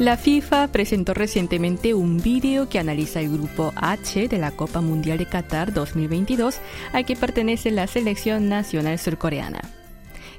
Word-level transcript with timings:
La 0.00 0.16
FIFA 0.16 0.68
presentó 0.68 1.12
recientemente 1.12 1.92
un 1.92 2.22
vídeo 2.22 2.70
que 2.70 2.78
analiza 2.78 3.20
el 3.20 3.30
grupo 3.30 3.70
H 3.76 4.28
de 4.28 4.38
la 4.38 4.50
Copa 4.50 4.80
Mundial 4.80 5.18
de 5.18 5.26
Qatar 5.26 5.74
2022 5.74 6.58
al 6.94 7.04
que 7.04 7.16
pertenece 7.16 7.70
la 7.70 7.86
selección 7.86 8.48
nacional 8.48 8.98
surcoreana. 8.98 9.60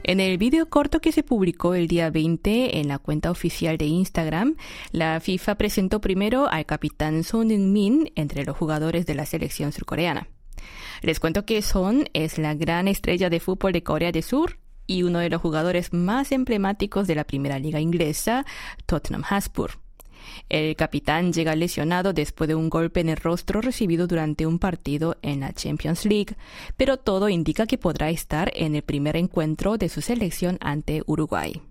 En 0.02 0.20
el 0.20 0.40
vídeo 0.40 0.68
corto 0.68 1.00
que 1.00 1.12
se 1.12 1.22
publicó 1.22 1.76
el 1.76 1.88
día 1.88 2.10
20 2.10 2.80
en 2.80 2.88
la 2.88 2.98
cuenta 2.98 3.30
oficial 3.30 3.78
de 3.78 3.86
Instagram, 3.86 4.56
la 4.92 5.20
FIFA 5.20 5.54
presentó 5.54 6.02
primero 6.02 6.48
al 6.50 6.66
capitán 6.66 7.24
Son 7.24 7.52
Heung-min 7.52 8.14
entre 8.16 8.46
los 8.46 8.58
jugadores 8.58 9.06
de 9.06 9.14
la 9.14 9.28
selección 9.28 9.72
surcoreana. 9.72 10.28
Les 11.04 11.20
cuento 11.20 11.46
que 11.46 11.62
Son 11.62 12.10
es 12.14 12.40
la 12.40 12.56
gran 12.56 12.88
estrella 12.88 13.30
de 13.30 13.40
fútbol 13.40 13.74
de 13.74 13.84
Corea 13.84 14.12
del 14.12 14.24
Sur 14.24 14.58
y 14.88 15.04
uno 15.04 15.20
de 15.20 15.30
los 15.30 15.42
jugadores 15.42 15.94
más 15.94 16.32
emblemáticos 16.32 17.08
de 17.08 17.16
la 17.16 17.24
primera 17.24 17.60
liga 17.60 17.80
inglesa, 17.80 18.46
Tottenham 18.86 19.24
Hotspur. 19.24 19.72
El 20.50 20.76
capitán 20.76 21.34
llega 21.34 21.56
lesionado 21.56 22.14
después 22.14 22.48
de 22.48 22.56
un 22.56 22.70
golpe 22.70 23.00
en 23.00 23.10
el 23.10 23.18
rostro 23.18 23.62
recibido 23.62 24.08
durante 24.08 24.46
un 24.46 24.60
partido 24.60 25.18
en 25.22 25.42
la 25.42 25.54
Champions 25.54 26.06
League, 26.06 26.36
pero 26.78 26.98
todo 26.98 27.30
indica 27.30 27.66
que 27.66 27.78
podrá 27.78 28.10
estar 28.10 28.52
en 28.56 28.76
el 28.76 28.82
primer 28.82 29.16
encuentro 29.16 29.78
de 29.78 29.90
su 29.90 30.02
selección 30.02 30.58
ante 30.62 31.04
Uruguay. 31.06 31.62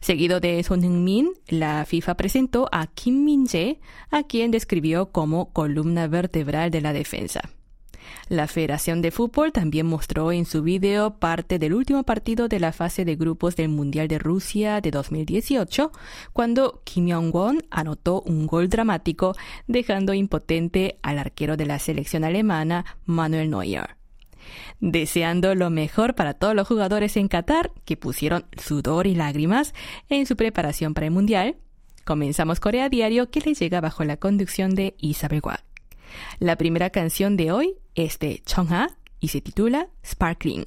Seguido 0.00 0.40
de 0.40 0.62
Son 0.62 0.82
Heung-min, 0.82 1.30
la 1.48 1.84
FIFA 1.84 2.16
presentó 2.16 2.68
a 2.72 2.88
Kim 2.88 3.24
Min-jae, 3.24 3.80
a 4.10 4.24
quien 4.24 4.50
describió 4.50 5.12
como 5.12 5.52
columna 5.52 6.08
vertebral 6.08 6.70
de 6.70 6.80
la 6.80 6.92
defensa. 6.92 7.42
La 8.28 8.46
Federación 8.46 9.02
de 9.02 9.10
Fútbol 9.10 9.52
también 9.52 9.86
mostró 9.86 10.32
en 10.32 10.44
su 10.44 10.62
video 10.62 11.18
parte 11.18 11.58
del 11.58 11.74
último 11.74 12.04
partido 12.04 12.48
de 12.48 12.60
la 12.60 12.72
fase 12.72 13.04
de 13.04 13.16
grupos 13.16 13.56
del 13.56 13.68
Mundial 13.68 14.08
de 14.08 14.18
Rusia 14.18 14.80
de 14.80 14.90
2018, 14.90 15.92
cuando 16.32 16.82
Kim 16.84 17.10
Jong-won 17.10 17.64
anotó 17.70 18.22
un 18.22 18.46
gol 18.46 18.68
dramático, 18.68 19.34
dejando 19.66 20.14
impotente 20.14 20.98
al 21.02 21.18
arquero 21.18 21.56
de 21.56 21.66
la 21.66 21.78
selección 21.78 22.24
alemana, 22.24 22.84
Manuel 23.04 23.50
Neuer. 23.50 23.96
Deseando 24.80 25.54
lo 25.54 25.70
mejor 25.70 26.14
para 26.14 26.34
todos 26.34 26.54
los 26.54 26.66
jugadores 26.66 27.16
en 27.16 27.28
Qatar, 27.28 27.72
que 27.84 27.96
pusieron 27.96 28.46
sudor 28.56 29.06
y 29.06 29.14
lágrimas 29.14 29.74
en 30.08 30.26
su 30.26 30.36
preparación 30.36 30.94
para 30.94 31.06
el 31.06 31.12
Mundial, 31.12 31.56
comenzamos 32.04 32.60
Corea 32.60 32.88
Diario 32.88 33.30
que 33.30 33.40
les 33.40 33.58
llega 33.58 33.80
bajo 33.80 34.04
la 34.04 34.16
conducción 34.16 34.74
de 34.74 34.94
Isabel 34.98 35.40
Watt. 35.42 35.69
La 36.38 36.56
primera 36.56 36.90
canción 36.90 37.36
de 37.36 37.52
hoy 37.52 37.76
es 37.94 38.18
de 38.18 38.42
Chongha 38.44 38.96
y 39.20 39.28
se 39.28 39.40
titula 39.40 39.88
Sparkling. 40.04 40.64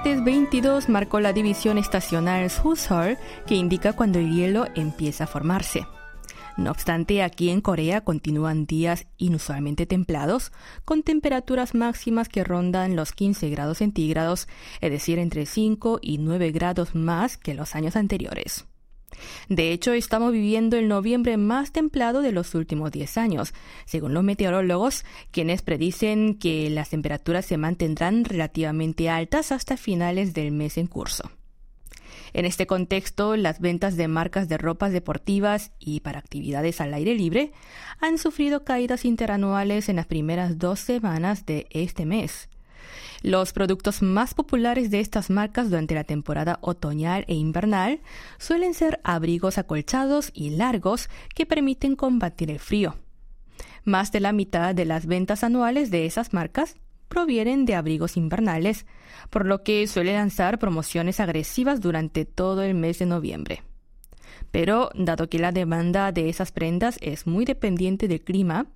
Martes 0.00 0.24
22 0.24 0.88
marcó 0.88 1.20
la 1.20 1.34
división 1.34 1.76
estacional 1.76 2.48
Susor, 2.48 3.18
que 3.46 3.54
indica 3.54 3.92
cuando 3.92 4.18
el 4.18 4.34
hielo 4.34 4.64
empieza 4.74 5.24
a 5.24 5.26
formarse. 5.26 5.86
No 6.56 6.70
obstante, 6.70 7.22
aquí 7.22 7.50
en 7.50 7.60
Corea 7.60 8.00
continúan 8.00 8.64
días 8.64 9.06
inusualmente 9.18 9.84
templados, 9.84 10.52
con 10.86 11.02
temperaturas 11.02 11.74
máximas 11.74 12.30
que 12.30 12.44
rondan 12.44 12.96
los 12.96 13.12
15 13.12 13.50
grados 13.50 13.78
centígrados, 13.78 14.48
es 14.80 14.90
decir, 14.90 15.18
entre 15.18 15.44
5 15.44 15.98
y 16.00 16.16
9 16.16 16.50
grados 16.50 16.94
más 16.94 17.36
que 17.36 17.52
los 17.52 17.74
años 17.74 17.94
anteriores. 17.94 18.69
De 19.48 19.72
hecho, 19.72 19.92
estamos 19.92 20.32
viviendo 20.32 20.76
el 20.76 20.88
noviembre 20.88 21.36
más 21.36 21.72
templado 21.72 22.22
de 22.22 22.32
los 22.32 22.54
últimos 22.54 22.90
10 22.90 23.18
años, 23.18 23.54
según 23.84 24.14
los 24.14 24.24
meteorólogos, 24.24 25.04
quienes 25.30 25.62
predicen 25.62 26.34
que 26.34 26.70
las 26.70 26.90
temperaturas 26.90 27.46
se 27.46 27.56
mantendrán 27.56 28.24
relativamente 28.24 29.08
altas 29.08 29.52
hasta 29.52 29.76
finales 29.76 30.34
del 30.34 30.52
mes 30.52 30.78
en 30.78 30.86
curso. 30.86 31.30
En 32.32 32.44
este 32.44 32.66
contexto, 32.66 33.36
las 33.36 33.60
ventas 33.60 33.96
de 33.96 34.08
marcas 34.08 34.48
de 34.48 34.58
ropas 34.58 34.92
deportivas 34.92 35.72
y 35.78 36.00
para 36.00 36.18
actividades 36.18 36.80
al 36.80 36.94
aire 36.94 37.14
libre 37.14 37.52
han 37.98 38.18
sufrido 38.18 38.64
caídas 38.64 39.04
interanuales 39.04 39.88
en 39.88 39.96
las 39.96 40.06
primeras 40.06 40.58
dos 40.58 40.80
semanas 40.80 41.46
de 41.46 41.66
este 41.70 42.06
mes. 42.06 42.49
Los 43.22 43.52
productos 43.52 44.02
más 44.02 44.34
populares 44.34 44.90
de 44.90 45.00
estas 45.00 45.30
marcas 45.30 45.70
durante 45.70 45.94
la 45.94 46.04
temporada 46.04 46.58
otoñal 46.62 47.24
e 47.28 47.34
invernal 47.34 48.00
suelen 48.38 48.74
ser 48.74 49.00
abrigos 49.04 49.58
acolchados 49.58 50.30
y 50.34 50.50
largos 50.50 51.08
que 51.34 51.46
permiten 51.46 51.96
combatir 51.96 52.50
el 52.50 52.58
frío. 52.58 52.96
Más 53.84 54.12
de 54.12 54.20
la 54.20 54.32
mitad 54.32 54.74
de 54.74 54.84
las 54.84 55.06
ventas 55.06 55.44
anuales 55.44 55.90
de 55.90 56.06
esas 56.06 56.32
marcas 56.32 56.76
provienen 57.08 57.64
de 57.64 57.74
abrigos 57.74 58.16
invernales, 58.16 58.86
por 59.30 59.44
lo 59.44 59.62
que 59.62 59.86
suele 59.86 60.14
lanzar 60.14 60.58
promociones 60.58 61.18
agresivas 61.18 61.80
durante 61.80 62.24
todo 62.24 62.62
el 62.62 62.74
mes 62.74 63.00
de 63.00 63.06
noviembre. 63.06 63.62
Pero, 64.50 64.90
dado 64.94 65.28
que 65.28 65.38
la 65.38 65.52
demanda 65.52 66.12
de 66.12 66.28
esas 66.28 66.52
prendas 66.52 66.98
es 67.00 67.26
muy 67.26 67.44
dependiente 67.44 68.08
del 68.08 68.22
clima, 68.22 68.66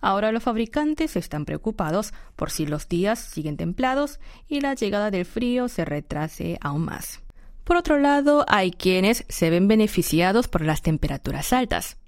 Ahora 0.00 0.32
los 0.32 0.42
fabricantes 0.42 1.16
están 1.16 1.44
preocupados 1.44 2.12
por 2.36 2.50
si 2.50 2.66
los 2.66 2.88
días 2.88 3.18
siguen 3.18 3.56
templados 3.56 4.20
y 4.48 4.60
la 4.60 4.74
llegada 4.74 5.10
del 5.10 5.24
frío 5.24 5.68
se 5.68 5.84
retrase 5.84 6.58
aún 6.60 6.84
más. 6.84 7.20
Por 7.64 7.76
otro 7.76 7.98
lado, 7.98 8.44
hay 8.48 8.72
quienes 8.72 9.24
se 9.28 9.50
ven 9.50 9.68
beneficiados 9.68 10.48
por 10.48 10.62
las 10.62 10.82
temperaturas 10.82 11.52
altas. 11.52 11.98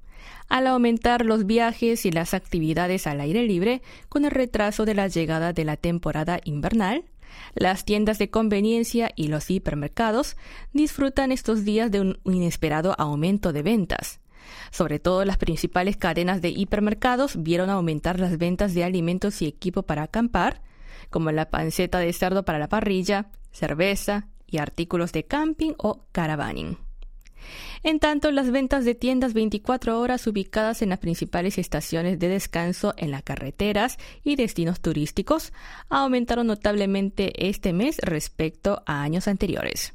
Al 0.48 0.66
aumentar 0.66 1.24
los 1.24 1.46
viajes 1.46 2.04
y 2.04 2.10
las 2.10 2.34
actividades 2.34 3.06
al 3.06 3.20
aire 3.20 3.44
libre 3.44 3.82
con 4.08 4.24
el 4.24 4.30
retraso 4.30 4.84
de 4.84 4.94
la 4.94 5.08
llegada 5.08 5.52
de 5.52 5.64
la 5.64 5.76
temporada 5.76 6.40
invernal, 6.44 7.04
las 7.54 7.84
tiendas 7.84 8.18
de 8.18 8.30
conveniencia 8.30 9.10
y 9.16 9.28
los 9.28 9.50
hipermercados 9.50 10.36
disfrutan 10.72 11.32
estos 11.32 11.64
días 11.64 11.90
de 11.90 12.00
un 12.00 12.18
inesperado 12.24 12.94
aumento 12.98 13.52
de 13.52 13.62
ventas. 13.62 14.20
Sobre 14.70 14.98
todo 14.98 15.24
las 15.24 15.38
principales 15.38 15.96
cadenas 15.96 16.42
de 16.42 16.50
hipermercados 16.50 17.42
vieron 17.42 17.70
aumentar 17.70 18.20
las 18.20 18.38
ventas 18.38 18.74
de 18.74 18.84
alimentos 18.84 19.42
y 19.42 19.46
equipo 19.46 19.82
para 19.82 20.02
acampar, 20.02 20.62
como 21.10 21.30
la 21.30 21.50
panceta 21.50 21.98
de 21.98 22.12
cerdo 22.12 22.44
para 22.44 22.58
la 22.58 22.68
parrilla, 22.68 23.30
cerveza 23.52 24.28
y 24.46 24.58
artículos 24.58 25.12
de 25.12 25.24
camping 25.24 25.72
o 25.78 26.06
caravaning. 26.12 26.78
En 27.82 28.00
tanto, 28.00 28.30
las 28.30 28.50
ventas 28.50 28.84
de 28.84 28.94
tiendas 28.94 29.34
24 29.34 30.00
horas 30.00 30.26
ubicadas 30.26 30.80
en 30.80 30.88
las 30.88 30.98
principales 30.98 31.58
estaciones 31.58 32.18
de 32.18 32.28
descanso 32.28 32.94
en 32.96 33.10
las 33.10 33.22
carreteras 33.22 33.98
y 34.22 34.36
destinos 34.36 34.80
turísticos 34.80 35.52
aumentaron 35.90 36.46
notablemente 36.46 37.46
este 37.46 37.72
mes 37.72 37.98
respecto 37.98 38.82
a 38.86 39.02
años 39.02 39.28
anteriores. 39.28 39.92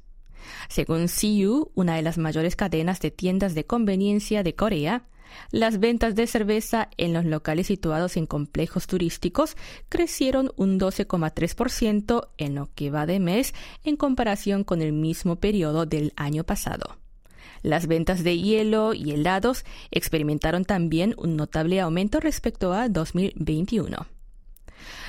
Según 0.67 1.07
CU, 1.07 1.71
una 1.75 1.95
de 1.95 2.01
las 2.01 2.17
mayores 2.17 2.55
cadenas 2.55 2.99
de 2.99 3.11
tiendas 3.11 3.55
de 3.55 3.65
conveniencia 3.65 4.43
de 4.43 4.55
Corea, 4.55 5.03
las 5.51 5.79
ventas 5.79 6.16
de 6.16 6.28
cerveza 6.28 6.90
en 6.97 7.13
los 7.13 7.25
locales 7.25 7.67
situados 7.67 8.17
en 8.17 8.25
complejos 8.25 8.87
turísticos 8.87 9.55
crecieron 9.87 10.51
un 10.55 10.79
12,3% 10.79 12.29
en 12.37 12.55
lo 12.55 12.69
que 12.75 12.91
va 12.91 13.05
de 13.05 13.19
mes 13.19 13.53
en 13.84 13.96
comparación 13.96 14.63
con 14.63 14.81
el 14.81 14.93
mismo 14.93 15.37
periodo 15.37 15.85
del 15.85 16.13
año 16.16 16.43
pasado. 16.43 16.97
Las 17.61 17.87
ventas 17.87 18.23
de 18.23 18.40
hielo 18.40 18.93
y 18.93 19.11
helados 19.11 19.66
experimentaron 19.91 20.63
también 20.63 21.13
un 21.17 21.35
notable 21.35 21.81
aumento 21.81 22.19
respecto 22.19 22.73
a 22.73 22.87
2021. 22.87 24.18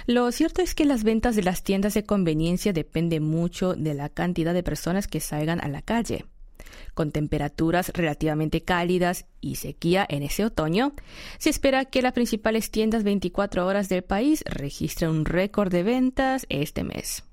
Lo 0.06 0.30
cierto 0.32 0.62
es 0.62 0.74
que 0.74 0.84
las 0.84 1.04
ventas 1.04 1.36
de 1.36 1.42
las 1.42 1.62
tiendas 1.62 1.94
de 1.94 2.04
conveniencia 2.04 2.72
dependen 2.72 3.22
mucho 3.22 3.74
de 3.74 3.94
la 3.94 4.08
cantidad 4.08 4.54
de 4.54 4.62
personas 4.62 5.06
que 5.06 5.20
salgan 5.20 5.60
a 5.60 5.68
la 5.68 5.82
calle. 5.82 6.24
Con 6.94 7.12
temperaturas 7.12 7.90
relativamente 7.94 8.62
cálidas 8.62 9.26
y 9.40 9.56
sequía 9.56 10.06
en 10.08 10.22
ese 10.22 10.44
otoño, 10.44 10.92
se 11.38 11.50
espera 11.50 11.84
que 11.84 12.02
las 12.02 12.12
principales 12.12 12.70
tiendas 12.70 13.04
24 13.04 13.66
horas 13.66 13.88
del 13.88 14.02
país 14.02 14.42
registren 14.46 15.10
un 15.10 15.24
récord 15.24 15.70
de 15.70 15.82
ventas 15.82 16.46
este 16.48 16.84
mes. 16.84 17.24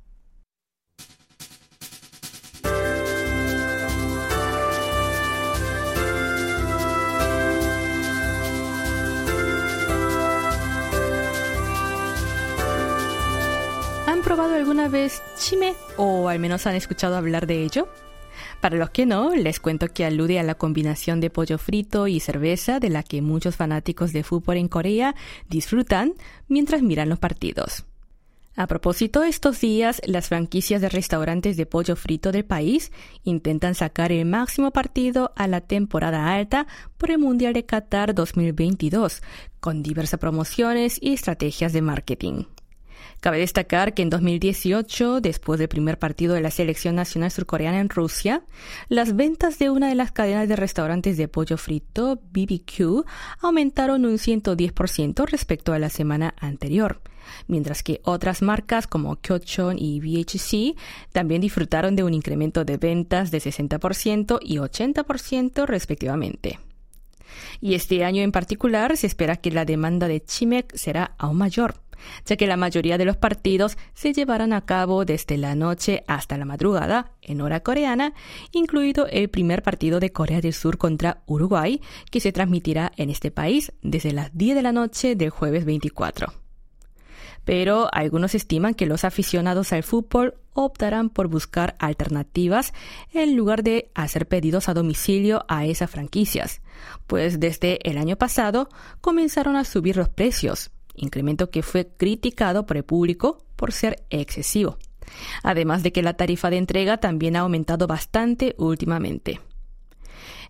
Alguna 14.30 14.90
vez 14.90 15.22
chime 15.38 15.74
o 15.96 16.28
al 16.28 16.40
menos 16.40 16.68
han 16.68 16.76
escuchado 16.76 17.16
hablar 17.16 17.48
de 17.48 17.64
ello? 17.64 17.88
Para 18.60 18.76
los 18.76 18.90
que 18.90 19.06
no, 19.06 19.34
les 19.34 19.60
cuento 19.60 19.88
que 19.88 20.04
alude 20.04 20.40
a 20.40 20.44
la 20.44 20.56
combinación 20.56 21.22
de 21.22 21.30
pollo 21.30 21.58
frito 21.58 22.08
y 22.08 22.20
cerveza 22.20 22.80
de 22.80 22.90
la 22.90 23.04
que 23.04 23.22
muchos 23.22 23.56
fanáticos 23.56 24.14
de 24.14 24.24
fútbol 24.24 24.58
en 24.58 24.68
Corea 24.68 25.16
disfrutan 25.50 26.14
mientras 26.48 26.82
miran 26.82 27.10
los 27.10 27.20
partidos. 27.20 27.86
A 28.56 28.68
propósito, 28.68 29.24
estos 29.24 29.62
días 29.62 30.02
las 30.06 30.28
franquicias 30.28 30.82
de 30.82 30.90
restaurantes 30.90 31.56
de 31.56 31.66
pollo 31.66 31.96
frito 31.96 32.32
del 32.32 32.44
país 32.44 32.92
intentan 33.24 33.76
sacar 33.76 34.12
el 34.12 34.26
máximo 34.26 34.72
partido 34.72 35.32
a 35.36 35.48
la 35.48 35.62
temporada 35.62 36.34
alta 36.34 36.68
por 36.98 37.12
el 37.12 37.20
Mundial 37.20 37.54
de 37.54 37.66
Qatar 37.66 38.14
2022, 38.14 39.22
con 39.60 39.84
diversas 39.84 40.20
promociones 40.20 40.98
y 41.02 41.14
estrategias 41.14 41.72
de 41.72 41.82
marketing. 41.82 42.44
Cabe 43.28 43.40
destacar 43.40 43.94
que 43.94 44.04
en 44.04 44.10
2018, 44.10 45.20
después 45.20 45.60
del 45.60 45.68
primer 45.68 46.00
partido 46.00 46.34
de 46.34 46.40
la 46.40 46.50
selección 46.50 46.96
nacional 46.96 47.30
surcoreana 47.30 47.82
en 47.82 47.90
Rusia, 47.90 48.46
las 48.88 49.18
ventas 49.18 49.60
de 49.60 49.70
una 49.70 49.90
de 49.90 49.96
las 49.96 50.14
cadenas 50.14 50.48
de 50.48 50.56
restaurantes 50.56 51.18
de 51.18 51.28
pollo 51.28 51.58
frito, 51.58 52.22
BBQ, 52.32 53.06
aumentaron 53.42 54.06
un 54.06 54.14
110% 54.14 55.28
respecto 55.28 55.74
a 55.74 55.80
la 55.80 55.90
semana 55.90 56.36
anterior, 56.40 57.02
mientras 57.48 57.84
que 57.84 58.00
otras 58.06 58.42
marcas 58.42 58.88
como 58.88 59.18
Kyochon 59.18 59.76
y 59.78 60.00
BHC 60.00 60.80
también 61.12 61.42
disfrutaron 61.42 61.98
de 61.98 62.06
un 62.06 62.14
incremento 62.14 62.64
de 62.64 62.78
ventas 62.78 63.30
de 63.30 63.40
60% 63.40 64.40
y 64.42 64.56
80% 64.56 65.66
respectivamente. 65.66 66.60
Y 67.60 67.74
este 67.74 68.06
año 68.06 68.24
en 68.24 68.32
particular 68.32 68.96
se 68.96 69.06
espera 69.06 69.36
que 69.36 69.52
la 69.52 69.66
demanda 69.66 70.08
de 70.08 70.24
Chimek 70.24 70.74
será 70.78 71.14
aún 71.18 71.40
mayor 71.40 71.82
ya 72.26 72.36
que 72.36 72.48
la 72.48 72.58
mayoría 72.58 72.98
de 72.98 73.06
los 73.06 73.18
partidos 73.18 73.78
se 73.94 74.14
llevarán 74.14 74.54
a 74.54 74.66
cabo 74.66 75.06
desde 75.06 75.38
la 75.38 75.56
noche 75.56 76.04
hasta 76.08 76.38
la 76.38 76.46
madrugada 76.46 77.12
en 77.22 77.42
hora 77.42 77.62
coreana, 77.62 78.14
incluido 78.52 79.08
el 79.08 79.30
primer 79.30 79.64
partido 79.64 80.00
de 80.00 80.12
Corea 80.12 80.42
del 80.42 80.54
Sur 80.54 80.78
contra 80.78 81.22
Uruguay, 81.26 81.82
que 82.12 82.20
se 82.20 82.32
transmitirá 82.32 82.92
en 82.98 83.10
este 83.10 83.32
país 83.32 83.72
desde 83.82 84.14
las 84.14 84.36
10 84.38 84.56
de 84.56 84.62
la 84.62 84.72
noche 84.72 85.16
del 85.16 85.30
jueves 85.30 85.66
24 85.66 86.34
pero 87.48 87.88
algunos 87.94 88.36
estiman 88.36 88.74
que 88.74 88.86
los 88.86 89.06
aficionados 89.06 89.72
al 89.72 89.82
fútbol 89.82 90.36
optarán 90.52 91.10
por 91.10 91.30
buscar 91.30 91.78
alternativas 91.80 92.74
en 93.14 93.38
lugar 93.38 93.64
de 93.64 93.90
hacer 93.96 94.28
pedidos 94.28 94.68
a 94.68 94.74
domicilio 94.74 95.46
a 95.48 95.66
esas 95.66 95.90
franquicias, 95.90 96.62
pues 97.08 97.40
desde 97.40 97.80
el 97.90 98.00
año 98.00 98.18
pasado 98.18 98.68
comenzaron 99.00 99.56
a 99.56 99.64
subir 99.64 99.96
los 99.96 100.10
precios, 100.10 100.72
incremento 100.98 101.50
que 101.50 101.64
fue 101.64 101.88
criticado 101.88 102.66
por 102.66 102.76
el 102.76 102.84
público 102.84 103.46
por 103.56 103.72
ser 103.72 104.04
excesivo. 104.10 104.78
Además 105.44 105.84
de 105.84 105.94
que 105.94 106.04
la 106.04 106.16
tarifa 106.16 106.50
de 106.50 106.58
entrega 106.58 106.98
también 106.98 107.38
ha 107.38 107.42
aumentado 107.42 107.88
bastante 107.88 108.56
últimamente. 108.58 109.40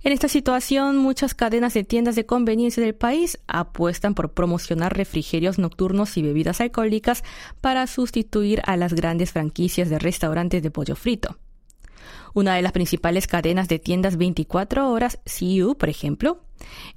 En 0.03 0.13
esta 0.13 0.27
situación, 0.27 0.97
muchas 0.97 1.33
cadenas 1.33 1.73
de 1.73 1.83
tiendas 1.83 2.15
de 2.15 2.25
conveniencia 2.25 2.83
del 2.83 2.95
país 2.95 3.39
apuestan 3.47 4.13
por 4.13 4.33
promocionar 4.33 4.95
refrigerios 4.95 5.57
nocturnos 5.57 6.17
y 6.17 6.21
bebidas 6.21 6.61
alcohólicas 6.61 7.23
para 7.61 7.87
sustituir 7.87 8.61
a 8.65 8.77
las 8.77 8.93
grandes 8.93 9.31
franquicias 9.31 9.89
de 9.89 9.99
restaurantes 9.99 10.61
de 10.63 10.71
pollo 10.71 10.95
frito. 10.95 11.37
Una 12.33 12.55
de 12.55 12.61
las 12.61 12.71
principales 12.71 13.27
cadenas 13.27 13.67
de 13.67 13.79
tiendas 13.79 14.17
24 14.17 14.89
horas, 14.89 15.19
CU, 15.25 15.75
por 15.77 15.89
ejemplo, 15.89 16.41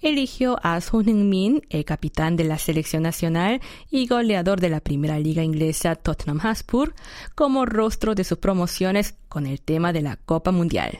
eligió 0.00 0.58
a 0.62 0.80
Son 0.80 1.06
Heung-min, 1.06 1.62
el 1.70 1.84
capitán 1.84 2.36
de 2.36 2.44
la 2.44 2.58
selección 2.58 3.02
nacional 3.02 3.60
y 3.90 4.06
goleador 4.06 4.60
de 4.60 4.70
la 4.70 4.80
primera 4.80 5.18
liga 5.18 5.42
inglesa 5.42 5.94
Tottenham 5.94 6.40
Hotspur, 6.40 6.94
como 7.34 7.66
rostro 7.66 8.14
de 8.14 8.24
sus 8.24 8.38
promociones 8.38 9.14
con 9.28 9.46
el 9.46 9.60
tema 9.60 9.92
de 9.92 10.02
la 10.02 10.16
Copa 10.16 10.50
Mundial. 10.50 10.98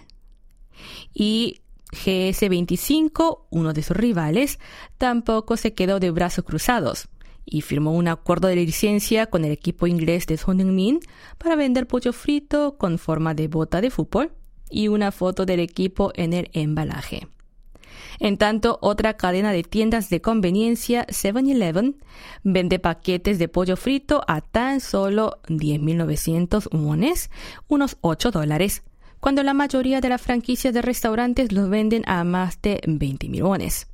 Y 1.12 1.60
GS25, 1.92 3.46
uno 3.50 3.72
de 3.72 3.82
sus 3.82 3.96
rivales, 3.96 4.58
tampoco 4.98 5.56
se 5.56 5.74
quedó 5.74 6.00
de 6.00 6.10
brazos 6.10 6.44
cruzados 6.44 7.08
y 7.44 7.62
firmó 7.62 7.92
un 7.92 8.08
acuerdo 8.08 8.48
de 8.48 8.56
licencia 8.56 9.26
con 9.26 9.44
el 9.44 9.52
equipo 9.52 9.86
inglés 9.86 10.26
de 10.26 10.36
Son 10.36 10.60
Heung-min 10.60 11.00
para 11.38 11.56
vender 11.56 11.86
pollo 11.86 12.12
frito 12.12 12.76
con 12.78 12.98
forma 12.98 13.34
de 13.34 13.48
bota 13.48 13.80
de 13.80 13.90
fútbol 13.90 14.32
y 14.70 14.88
una 14.88 15.12
foto 15.12 15.46
del 15.46 15.60
equipo 15.60 16.12
en 16.14 16.32
el 16.32 16.50
embalaje. 16.52 17.26
En 18.18 18.36
tanto, 18.36 18.78
otra 18.82 19.16
cadena 19.16 19.52
de 19.52 19.62
tiendas 19.62 20.10
de 20.10 20.20
conveniencia, 20.20 21.06
7-Eleven, 21.06 21.96
vende 22.42 22.78
paquetes 22.78 23.38
de 23.38 23.48
pollo 23.48 23.76
frito 23.76 24.22
a 24.26 24.40
tan 24.40 24.80
solo 24.80 25.38
10.900 25.48 26.68
wones, 26.72 27.30
unos 27.68 27.96
8 28.00 28.30
dólares, 28.30 28.82
cuando 29.20 29.42
la 29.42 29.54
mayoría 29.54 30.00
de 30.00 30.08
las 30.08 30.22
franquicias 30.22 30.72
de 30.74 30.82
restaurantes 30.82 31.52
los 31.52 31.68
venden 31.68 32.02
a 32.06 32.24
más 32.24 32.60
de 32.62 32.80
20.000 32.82 33.42
wones. 33.42 33.89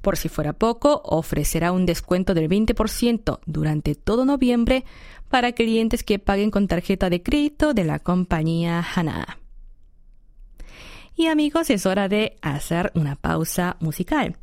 Por 0.00 0.16
si 0.16 0.28
fuera 0.28 0.52
poco, 0.52 1.02
ofrecerá 1.04 1.72
un 1.72 1.86
descuento 1.86 2.34
del 2.34 2.48
20% 2.48 3.40
durante 3.46 3.94
todo 3.94 4.24
noviembre 4.24 4.84
para 5.28 5.52
clientes 5.52 6.02
que 6.02 6.18
paguen 6.18 6.50
con 6.50 6.68
tarjeta 6.68 7.10
de 7.10 7.22
crédito 7.22 7.74
de 7.74 7.84
la 7.84 7.98
compañía 7.98 8.84
Hana. 8.94 9.38
Y 11.14 11.26
amigos, 11.26 11.70
es 11.70 11.86
hora 11.86 12.08
de 12.08 12.38
hacer 12.42 12.90
una 12.94 13.14
pausa 13.16 13.76
musical. 13.80 14.36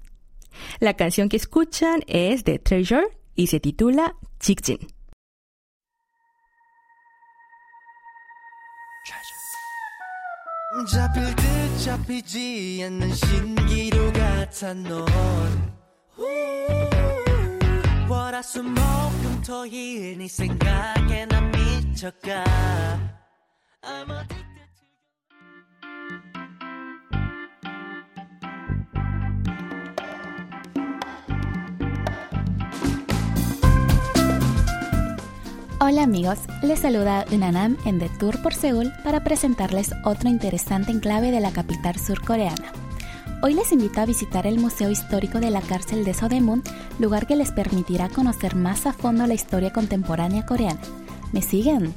La 0.80 0.96
canción 0.96 1.30
que 1.30 1.38
escuchan 1.38 2.02
es 2.08 2.44
de 2.44 2.60
Treasure 2.60 3.08
y 3.36 3.48
se 3.48 3.60
titula 3.60 4.16
Chikjin. 4.40 4.80
Treasure. 10.84 11.57
잡히지 11.78 12.82
않는 12.86 13.14
신기루 13.14 14.12
같은 14.14 14.84
넌. 14.84 15.06
월화수목금토일 18.10 20.18
네 20.18 20.28
생각에 20.28 21.26
난 21.26 21.52
미쳐가 21.52 22.44
Hola 35.80 36.02
amigos, 36.02 36.40
les 36.64 36.80
saluda 36.80 37.24
Unanam 37.32 37.78
en 37.86 38.00
The 38.00 38.10
Tour 38.10 38.42
por 38.42 38.56
Seúl 38.56 38.92
para 39.04 39.24
presentarles 39.24 39.92
otro 40.06 40.28
interesante 40.28 40.92
enclave 40.92 41.30
de 41.30 41.40
la 41.40 41.52
capital 41.52 42.00
surcoreana. 42.00 42.72
Hoy 43.44 43.54
les 43.54 43.72
invito 43.72 44.02
a 44.02 44.08
visitar 44.08 44.48
el 44.48 44.58
Museo 44.58 44.90
Histórico 44.90 45.40
de 45.40 45.52
la 45.52 45.62
Cárcel 45.62 46.04
de 46.04 46.16
Sodemun, 46.16 46.64
lugar 46.98 47.28
que 47.28 47.36
les 47.36 47.52
permitirá 47.52 48.10
conocer 48.10 48.56
más 48.56 48.88
a 48.88 48.94
fondo 48.94 49.28
la 49.28 49.36
historia 49.36 49.72
contemporánea 49.72 50.48
coreana. 50.48 50.82
¿Me 51.32 51.44
siguen? 51.44 51.94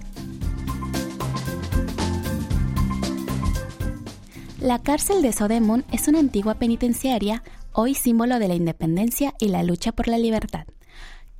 La 4.61 4.79
cárcel 4.79 5.23
de 5.23 5.33
Sodemun 5.33 5.87
es 5.91 6.07
una 6.07 6.19
antigua 6.19 6.57
penitenciaria, 6.57 7.43
hoy 7.73 7.95
símbolo 7.95 8.39
de 8.39 8.49
la 8.49 8.55
independencia 8.55 9.33
y 9.39 9.49
la 9.49 9.63
lucha 9.63 9.93
por 9.93 10.07
la 10.07 10.19
libertad. 10.19 10.67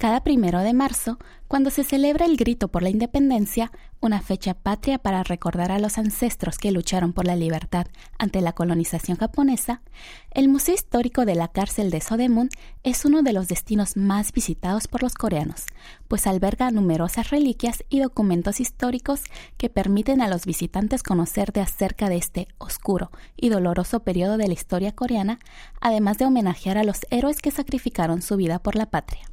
Cada 0.01 0.25
primero 0.25 0.61
de 0.61 0.73
marzo, 0.73 1.19
cuando 1.47 1.69
se 1.69 1.85
celebra 1.85 2.25
el 2.25 2.39
grito 2.39 2.69
por 2.69 2.83
la 2.83 2.89
independencia, 2.89 3.71
una 4.01 4.23
fecha 4.23 4.55
patria 4.55 4.97
para 4.97 5.23
recordar 5.23 5.71
a 5.71 5.79
los 5.79 5.99
ancestros 5.99 6.57
que 6.57 6.73
lucharon 6.73 7.13
por 7.13 7.27
la 7.27 7.37
libertad 7.37 7.87
ante 8.19 8.41
la 8.41 8.55
colonización 8.55 9.19
japonesa, 9.19 9.83
el 10.31 10.49
Museo 10.49 10.75
Histórico 10.75 11.27
de 11.27 11.35
la 11.35 11.49
Cárcel 11.49 11.91
de 11.91 12.01
Sodemun 12.01 12.49
es 12.83 13.05
uno 13.05 13.23
de 13.23 13.35
los 13.35 13.47
destinos 13.47 13.99
más 13.99 14.33
visitados 14.33 14.89
por 14.89 15.03
los 15.03 15.13
coreanos, 15.13 15.67
pues 16.09 16.27
alberga 16.27 16.71
numerosas 16.71 17.29
reliquias 17.29 17.85
y 17.91 18.01
documentos 18.01 18.59
históricos 18.59 19.25
que 19.59 19.69
permiten 19.69 20.23
a 20.23 20.29
los 20.29 20.47
visitantes 20.47 21.03
conocer 21.03 21.53
de 21.53 21.61
acerca 21.61 22.09
de 22.09 22.17
este 22.17 22.49
oscuro 22.57 23.11
y 23.37 23.51
doloroso 23.51 24.01
periodo 24.01 24.39
de 24.39 24.47
la 24.47 24.55
historia 24.55 24.93
coreana, 24.93 25.41
además 25.79 26.17
de 26.17 26.25
homenajear 26.25 26.79
a 26.79 26.85
los 26.85 27.01
héroes 27.11 27.43
que 27.43 27.51
sacrificaron 27.51 28.23
su 28.23 28.39
vida 28.39 28.61
por 28.61 28.77
la 28.77 28.87
patria. 28.87 29.30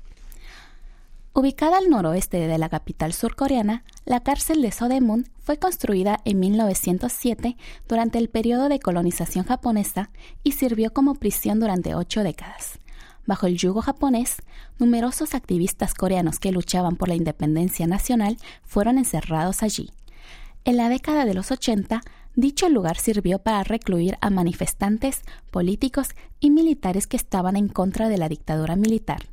Ubicada 1.40 1.78
al 1.78 1.92
noroeste 1.92 2.48
de 2.48 2.58
la 2.58 2.68
capital 2.68 3.14
surcoreana, 3.14 3.84
la 4.06 4.22
cárcel 4.22 4.60
de 4.64 4.72
Sodemun 4.72 5.30
fue 5.38 5.60
construida 5.60 6.20
en 6.26 6.40
1907 6.40 7.58
durante 7.88 8.18
el 8.18 8.28
periodo 8.28 8.70
de 8.70 8.80
colonización 8.80 9.46
japonesa 9.46 10.10
y 10.44 10.54
sirvió 10.54 10.94
como 10.94 11.14
prisión 11.14 11.60
durante 11.60 11.94
ocho 11.94 12.24
décadas. 12.24 12.80
Bajo 13.28 13.46
el 13.46 13.56
yugo 13.56 13.84
japonés, 13.84 14.38
numerosos 14.80 15.36
activistas 15.36 15.94
coreanos 15.94 16.40
que 16.40 16.52
luchaban 16.52 16.96
por 16.96 17.08
la 17.08 17.14
independencia 17.14 17.86
nacional 17.86 18.38
fueron 18.64 18.98
encerrados 18.98 19.62
allí. 19.62 19.92
En 20.66 20.76
la 20.76 20.90
década 20.90 21.24
de 21.26 21.36
los 21.36 21.52
80, 21.52 22.02
dicho 22.36 22.68
lugar 22.68 22.98
sirvió 22.98 23.38
para 23.38 23.64
recluir 23.64 24.18
a 24.22 24.32
manifestantes, 24.32 25.22
políticos 25.52 26.16
y 26.40 26.50
militares 26.50 27.06
que 27.06 27.16
estaban 27.16 27.56
en 27.58 27.68
contra 27.68 28.10
de 28.10 28.18
la 28.18 28.28
dictadura 28.28 28.76
militar 28.76 29.28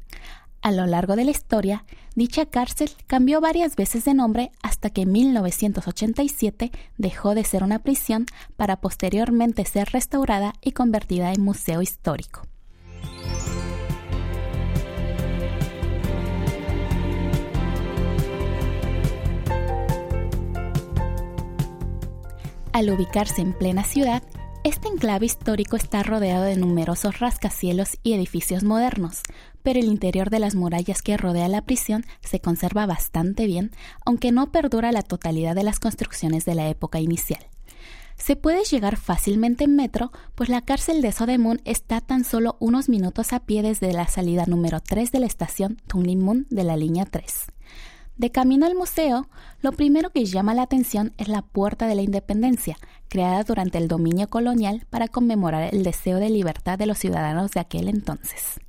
A 0.64 0.73
lo 0.73 0.87
largo 0.87 1.14
de 1.14 1.26
la 1.26 1.30
historia, 1.30 1.85
dicha 2.14 2.47
cárcel 2.47 2.90
cambió 3.06 3.42
varias 3.42 3.76
veces 3.76 4.06
de 4.06 4.14
nombre 4.14 4.50
hasta 4.62 4.88
que 4.88 5.02
en 5.02 5.12
1987 5.12 6.73
dejó 6.97 7.35
de 7.35 7.44
ser 7.44 7.62
una 7.62 7.80
prisión 7.80 8.25
para 8.56 8.76
posteriormente 8.76 9.66
ser 9.66 9.90
restaurada 9.90 10.54
y 10.62 10.73
convertida 10.73 11.35
en 11.35 11.42
museo 11.42 11.83
histórico. 11.83 12.47
Al 22.73 22.88
ubicarse 22.88 23.42
en 23.42 23.52
plena 23.52 23.85
ciudad, 23.85 24.23
este 24.64 24.88
enclave 24.88 25.26
histórico 25.26 25.76
está 25.76 26.02
rodeado 26.02 26.44
de 26.44 26.56
numerosos 26.56 27.21
rascacielos 27.21 27.99
y 28.02 28.14
edificios 28.14 28.64
modernos, 28.64 29.21
pero 29.62 29.78
el 29.78 29.85
interior 29.85 30.30
de 30.30 30.38
las 30.38 30.54
murallas 30.54 31.02
que 31.02 31.18
rodea 31.18 31.49
la 31.49 31.62
prisión 31.62 32.04
se 32.23 32.40
conserva 32.40 32.87
bastante 32.87 33.47
bien, 33.47 33.73
aunque 34.06 34.33
no 34.33 34.50
perdura 34.50 34.90
la 34.90 35.02
totalidad 35.02 35.54
de 35.54 35.64
las 35.64 35.80
construcciones 35.80 36.47
de 36.47 36.54
la 36.54 36.68
época 36.68 36.99
inicial. 36.99 37.47
Se 38.16 38.37
puede 38.37 38.64
llegar 38.64 38.97
fácilmente 38.97 39.64
en 39.64 39.76
metro, 39.76 40.12
pues 40.35 40.49
la 40.49 40.62
cárcel 40.62 41.02
de 41.02 41.12
Sodemun 41.12 41.61
está 41.66 42.00
tan 42.00 42.25
solo 42.25 42.56
unos 42.59 42.88
minutos 42.88 43.35
a 43.35 43.40
pie 43.40 43.62
desde 43.62 43.92
la 43.92 44.09
salida 44.09 44.47
número 44.47 44.80
3 44.80 45.12
de 45.12 45.21
la 45.21 45.26
estación 45.26 45.76
Tungnimun 45.87 46.47
de 46.49 46.64
la 46.64 46.76
línea 46.78 47.04
3. 47.04 47.47
De 48.16 48.30
camino 48.30 48.64
al 48.64 48.76
museo, 48.76 49.28
lo 49.61 49.73
primero 49.73 50.11
que 50.11 50.25
llama 50.25 50.54
la 50.54 50.62
atención 50.62 51.12
es 51.18 51.26
la 51.26 51.42
Puerta 51.42 51.88
de 51.88 51.97
la 51.97 52.02
Independencia, 52.02 52.76
creada 53.09 53.42
durante 53.42 53.76
el 53.78 53.88
dominio 53.88 54.28
colonial 54.28 54.87
para 54.88 55.09
conmemorar 55.09 55.75
el 55.75 55.83
deseo 55.83 56.18
de 56.18 56.30
libertad 56.30 56.78
de 56.78 56.87
los 56.87 56.99
ciudadanos 56.99 57.50
de 57.50 57.61
aquel 57.61 57.88
entonces. 57.88 58.61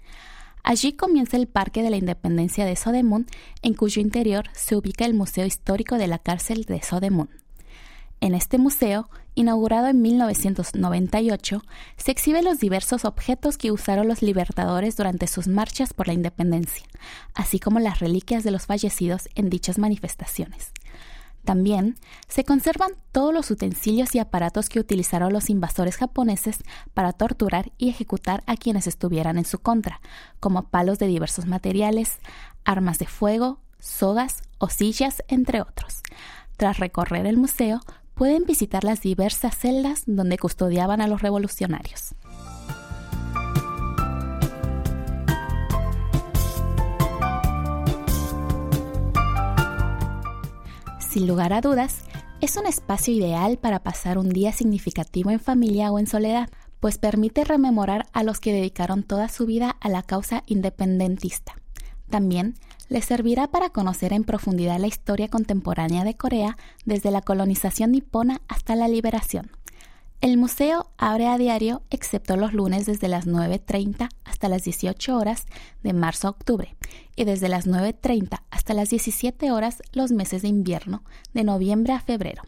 Allí 0.63 0.93
comienza 0.93 1.37
el 1.37 1.45
Parque 1.47 1.83
de 1.83 1.91
la 1.91 1.97
Independencia 1.97 2.65
de 2.65 2.75
Sodemun, 2.75 3.27
en 3.61 3.75
cuyo 3.75 4.01
interior 4.01 4.45
se 4.53 4.75
ubica 4.75 5.05
el 5.05 5.13
Museo 5.13 5.45
Histórico 5.45 5.99
de 5.99 6.07
la 6.07 6.17
Cárcel 6.17 6.63
de 6.63 6.81
Sodemun. 6.81 7.29
En 8.21 8.33
este 8.33 8.57
museo, 8.57 9.07
inaugurado 9.35 9.87
en 9.87 10.01
1998, 10.01 11.61
se 11.97 12.11
exhiben 12.11 12.45
los 12.45 12.59
diversos 12.59 13.05
objetos 13.05 13.57
que 13.57 13.71
usaron 13.71 14.07
los 14.07 14.21
libertadores 14.21 14.95
durante 14.95 15.27
sus 15.27 15.47
marchas 15.47 15.93
por 15.93 16.07
la 16.07 16.13
independencia, 16.13 16.85
así 17.33 17.59
como 17.59 17.79
las 17.79 17.99
reliquias 17.99 18.43
de 18.43 18.51
los 18.51 18.65
fallecidos 18.65 19.29
en 19.35 19.49
dichas 19.49 19.77
manifestaciones. 19.77 20.71
También 21.45 21.95
se 22.27 22.43
conservan 22.43 22.93
todos 23.11 23.31
los 23.31 23.51
utensilios 23.51 24.15
y 24.15 24.19
aparatos 24.19 24.67
que 24.67 24.79
utilizaron 24.79 25.31
los 25.31 25.51
invasores 25.51 25.95
japoneses 25.95 26.57
para 26.95 27.13
torturar 27.13 27.71
y 27.77 27.89
ejecutar 27.89 28.43
a 28.47 28.57
quienes 28.57 28.87
estuvieran 28.87 29.37
en 29.37 29.45
su 29.45 29.59
contra, 29.59 30.01
como 30.39 30.69
palos 30.69 30.97
de 30.97 31.05
diversos 31.05 31.45
materiales, 31.45 32.17
armas 32.63 32.97
de 32.97 33.05
fuego, 33.05 33.59
sogas 33.79 34.41
o 34.57 34.69
sillas, 34.69 35.23
entre 35.27 35.61
otros. 35.61 36.01
Tras 36.57 36.79
recorrer 36.79 37.27
el 37.27 37.37
museo, 37.37 37.79
pueden 38.15 38.45
visitar 38.45 38.83
las 38.83 39.01
diversas 39.01 39.57
celdas 39.57 40.03
donde 40.07 40.37
custodiaban 40.37 41.01
a 41.01 41.07
los 41.07 41.21
revolucionarios. 41.21 42.15
Sin 50.99 51.27
lugar 51.27 51.53
a 51.53 51.61
dudas, 51.61 52.03
es 52.41 52.57
un 52.57 52.65
espacio 52.65 53.13
ideal 53.13 53.57
para 53.57 53.79
pasar 53.79 54.17
un 54.17 54.29
día 54.29 54.51
significativo 54.51 55.29
en 55.29 55.39
familia 55.39 55.91
o 55.91 55.99
en 55.99 56.07
soledad, 56.07 56.49
pues 56.81 56.97
permite 56.97 57.45
rememorar 57.45 58.05
a 58.11 58.23
los 58.23 58.39
que 58.39 58.51
dedicaron 58.51 59.03
toda 59.03 59.29
su 59.29 59.45
vida 59.45 59.77
a 59.79 59.87
la 59.87 60.03
causa 60.03 60.43
independentista. 60.45 61.55
También 62.09 62.55
les 62.89 63.05
servirá 63.05 63.47
para 63.47 63.69
conocer 63.69 64.13
en 64.13 64.23
profundidad 64.23 64.79
la 64.79 64.87
historia 64.87 65.27
contemporánea 65.27 66.03
de 66.03 66.15
Corea 66.15 66.57
desde 66.85 67.11
la 67.11 67.21
colonización 67.21 67.91
nipona 67.91 68.41
hasta 68.47 68.75
la 68.75 68.87
liberación. 68.87 69.51
El 70.21 70.37
museo 70.37 70.89
abre 70.97 71.27
a 71.27 71.37
diario 71.37 71.83
excepto 71.89 72.37
los 72.37 72.53
lunes 72.53 72.85
desde 72.85 73.07
las 73.07 73.27
9.30 73.27 74.09
hasta 74.23 74.49
las 74.49 74.63
18 74.63 75.17
horas 75.17 75.45
de 75.83 75.93
marzo 75.93 76.27
a 76.27 76.31
octubre 76.31 76.75
y 77.15 77.25
desde 77.25 77.49
las 77.49 77.67
9.30 77.67 78.41
hasta 78.49 78.73
las 78.73 78.89
17 78.89 79.51
horas 79.51 79.83
los 79.91 80.11
meses 80.11 80.41
de 80.41 80.47
invierno 80.47 81.03
de 81.33 81.43
noviembre 81.43 81.93
a 81.93 81.99
febrero. 81.99 82.43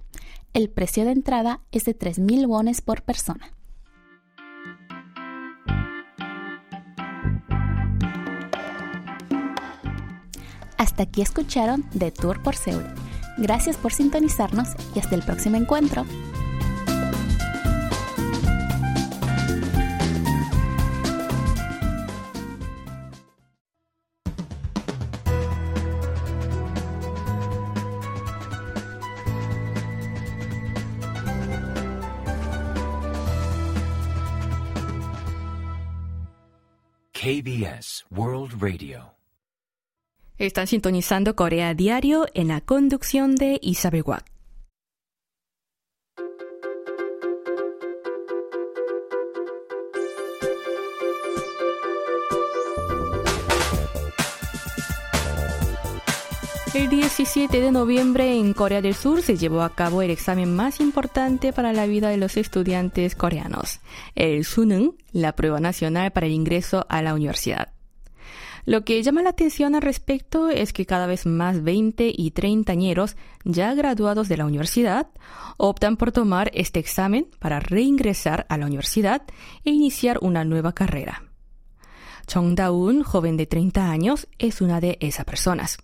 El 0.53 0.69
precio 0.69 1.05
de 1.05 1.11
entrada 1.11 1.61
es 1.71 1.85
de 1.85 1.97
3.000 1.97 2.47
wones 2.47 2.81
por 2.81 3.03
persona. 3.03 3.51
Hasta 10.97 11.11
aquí 11.11 11.21
escucharon 11.21 11.83
The 11.95 12.09
Tour 12.09 12.41
por 12.41 12.55
Seúl. 12.55 12.83
Gracias 13.37 13.77
por 13.77 13.93
sintonizarnos 13.93 14.69
y 14.95 14.99
hasta 14.99 15.13
el 15.13 15.21
próximo 15.21 15.55
encuentro. 15.55 16.07
KBS 37.13 38.03
World 38.09 38.59
Radio 38.59 39.16
están 40.37 40.67
sintonizando 40.67 41.35
Corea 41.35 41.73
Diario 41.73 42.27
en 42.33 42.49
la 42.49 42.61
conducción 42.61 43.35
de 43.35 43.59
Isabel 43.61 44.03
Watt. 44.05 44.25
El 56.73 56.89
17 56.89 57.59
de 57.59 57.71
noviembre 57.71 58.37
en 58.37 58.53
Corea 58.53 58.83
del 58.83 58.93
Sur 58.93 59.23
se 59.23 59.35
llevó 59.35 59.63
a 59.63 59.73
cabo 59.73 60.03
el 60.03 60.11
examen 60.11 60.55
más 60.55 60.79
importante 60.79 61.51
para 61.51 61.73
la 61.73 61.87
vida 61.87 62.09
de 62.09 62.17
los 62.17 62.37
estudiantes 62.37 63.15
coreanos, 63.15 63.79
el 64.13 64.45
Suneung, 64.45 64.93
la 65.11 65.35
prueba 65.35 65.59
nacional 65.59 66.11
para 66.11 66.27
el 66.27 66.33
ingreso 66.33 66.85
a 66.87 67.01
la 67.01 67.15
universidad. 67.15 67.76
Lo 68.67 68.83
que 68.83 69.01
llama 69.01 69.21
la 69.21 69.29
atención 69.29 69.75
al 69.75 69.81
respecto 69.81 70.49
es 70.49 70.73
que 70.73 70.85
cada 70.85 71.07
vez 71.07 71.25
más 71.25 71.63
20 71.63 72.11
y 72.13 72.31
30 72.31 72.69
añeros 72.69 73.15
ya 73.45 73.73
graduados 73.73 74.27
de 74.27 74.35
la 74.35 74.45
universidad 74.45 75.07
optan 75.55 75.95
por 75.95 76.11
tomar 76.11 76.51
este 76.53 76.77
examen 76.77 77.29
para 77.39 77.61
reingresar 77.61 78.45
a 78.49 78.57
la 78.57 78.65
universidad 78.65 79.21
e 79.63 79.71
iniciar 79.71 80.19
una 80.21 80.43
nueva 80.43 80.73
carrera. 80.73 81.23
Chong 82.27 82.55
Da-un, 82.55 83.03
joven 83.03 83.37
de 83.37 83.45
30 83.45 83.89
años, 83.89 84.27
es 84.37 84.59
una 84.59 84.81
de 84.81 84.97
esas 84.99 85.23
personas. 85.23 85.77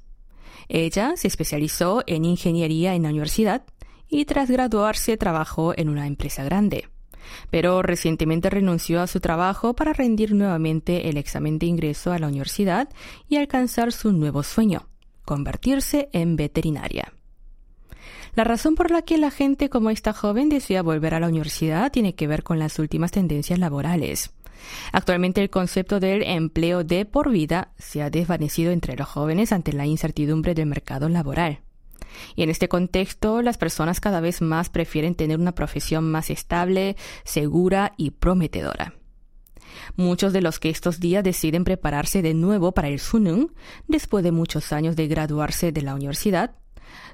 Ella 0.68 1.14
se 1.16 1.30
especializó 1.30 2.04
en 2.06 2.26
ingeniería 2.26 2.96
en 2.96 3.04
la 3.04 3.12
universidad 3.12 3.64
y 4.10 4.26
tras 4.26 4.52
graduarse 4.52 5.16
trabajó 5.16 5.74
en 5.78 5.88
una 5.88 6.06
empresa 6.06 6.44
grande 6.44 6.90
pero 7.50 7.82
recientemente 7.82 8.50
renunció 8.50 9.02
a 9.02 9.08
su 9.08 9.20
trabajo 9.20 9.76
para 9.76 9.94
rendir 9.94 10.34
nuevamente 10.34 11.10
el 11.10 11.18
examen 11.18 11.60
de 11.60 11.68
ingreso 11.68 12.12
a 12.12 12.20
la 12.20 12.28
universidad 12.28 12.90
y 13.28 13.38
alcanzar 13.38 13.92
su 13.92 14.12
nuevo 14.12 14.44
sueño, 14.44 14.88
convertirse 15.26 16.10
en 16.14 16.36
veterinaria. 16.36 17.14
La 18.36 18.44
razón 18.44 18.76
por 18.76 18.90
la 18.90 19.04
que 19.04 19.18
la 19.18 19.30
gente 19.30 19.70
como 19.70 19.92
esta 19.92 20.12
joven 20.12 20.50
desea 20.50 20.82
volver 20.82 21.14
a 21.14 21.20
la 21.20 21.28
universidad 21.28 21.92
tiene 21.92 22.16
que 22.16 22.28
ver 22.28 22.44
con 22.44 22.58
las 22.58 22.80
últimas 22.80 23.12
tendencias 23.12 23.60
laborales. 23.60 24.34
Actualmente 24.92 25.42
el 25.42 25.50
concepto 25.50 26.00
del 26.00 26.24
empleo 26.24 26.84
de 26.84 27.06
por 27.06 27.30
vida 27.30 27.74
se 27.78 28.02
ha 28.02 28.10
desvanecido 28.10 28.72
entre 28.72 28.96
los 28.96 29.08
jóvenes 29.08 29.52
ante 29.52 29.74
la 29.74 29.86
incertidumbre 29.86 30.56
del 30.56 30.66
mercado 30.66 31.10
laboral. 31.10 31.60
Y 32.36 32.44
en 32.44 32.50
este 32.50 32.68
contexto, 32.68 33.42
las 33.42 33.58
personas 33.58 34.00
cada 34.00 34.22
vez 34.22 34.42
más 34.42 34.70
prefieren 34.70 35.16
tener 35.16 35.40
una 35.40 35.56
profesión 35.56 36.10
más 36.12 36.30
estable, 36.30 36.96
segura 37.24 37.94
y 37.98 38.12
prometedora. 38.12 38.94
Muchos 39.96 40.34
de 40.34 40.42
los 40.42 40.60
que 40.60 40.70
estos 40.70 41.00
días 41.00 41.24
deciden 41.24 41.64
prepararse 41.64 42.22
de 42.22 42.34
nuevo 42.34 42.74
para 42.74 42.90
el 42.90 43.00
Sunung, 43.00 43.52
después 43.88 44.24
de 44.24 44.32
muchos 44.32 44.72
años 44.72 44.96
de 44.96 45.08
graduarse 45.08 45.72
de 45.72 45.82
la 45.82 45.96
universidad, 45.96 46.56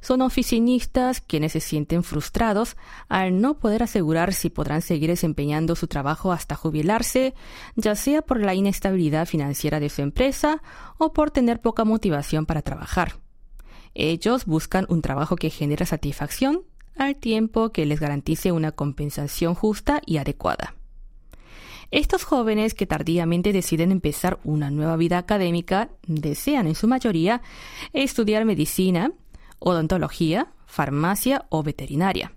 son 0.01 0.22
oficinistas 0.22 1.22
quienes 1.22 1.53
se 1.53 1.60
sienten 1.60 2.03
frustrados 2.03 2.75
al 3.08 3.39
no 3.41 3.60
poder 3.60 3.84
asegurar 3.84 4.34
si 4.34 4.50
podrán 4.50 4.82
seguir 4.82 5.10
desempeñando 5.10 5.75
su 5.75 5.88
trabajo 5.88 6.32
hasta 6.32 6.56
jubilarse, 6.56 7.34
ya 7.75 7.96
sea 7.96 8.22
por 8.22 8.41
la 8.41 8.53
inestabilidad 8.53 9.25
financiera 9.25 9.79
de 9.79 9.89
su 9.89 10.01
empresa 10.01 10.62
o 10.98 11.13
por 11.13 11.32
tener 11.32 11.62
poca 11.62 11.86
motivación 11.86 12.46
para 12.46 12.62
trabajar. 12.62 13.13
Ellos 13.96 14.46
buscan 14.46 14.86
un 14.89 15.01
trabajo 15.01 15.36
que 15.36 15.50
genera 15.50 15.86
satisfacción 15.86 16.62
al 16.96 17.15
tiempo 17.15 17.72
que 17.72 17.86
les 17.86 18.00
garantice 18.00 18.51
una 18.51 18.72
compensación 18.72 19.55
justa 19.55 20.01
y 20.05 20.17
adecuada. 20.17 20.75
Estos 21.91 22.24
jóvenes 22.24 22.75
que 22.75 22.86
tardíamente 22.86 23.51
deciden 23.51 23.91
empezar 23.91 24.39
una 24.43 24.69
nueva 24.69 24.96
vida 24.96 25.17
académica 25.17 25.89
desean 26.05 26.67
en 26.67 26.75
su 26.75 26.88
mayoría 26.88 27.41
estudiar 27.93 28.46
medicina, 28.46 29.12
odontología, 29.58 30.51
farmacia 30.67 31.46
o 31.50 31.63
veterinaria. 31.63 32.34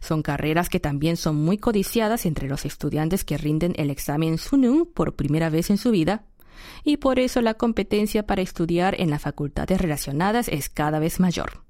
Son 0.00 0.22
carreras 0.22 0.68
que 0.68 0.78
también 0.78 1.16
son 1.16 1.36
muy 1.36 1.58
codiciadas 1.58 2.24
entre 2.24 2.48
los 2.48 2.64
estudiantes 2.64 3.24
que 3.24 3.36
rinden 3.36 3.74
el 3.76 3.90
examen 3.90 4.38
Sunung 4.38 4.86
por 4.86 5.16
primera 5.16 5.50
vez 5.50 5.70
en 5.70 5.78
su 5.78 5.90
vida, 5.90 6.24
y 6.84 6.98
por 6.98 7.18
eso 7.18 7.40
la 7.42 7.54
competencia 7.54 8.26
para 8.26 8.42
estudiar 8.42 9.00
en 9.00 9.10
las 9.10 9.22
facultades 9.22 9.80
relacionadas 9.80 10.48
es 10.48 10.68
cada 10.68 10.98
vez 10.98 11.20
mayor. 11.20 11.64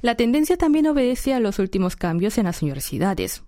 La 0.00 0.16
tendencia 0.16 0.56
también 0.56 0.86
obedece 0.86 1.32
a 1.32 1.40
los 1.40 1.58
últimos 1.58 1.94
cambios 1.96 2.36
en 2.38 2.44
las 2.44 2.62
universidades. 2.62 3.44